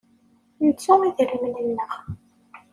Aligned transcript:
Nettu 0.65 0.93
idrimen-nneɣ. 1.09 1.91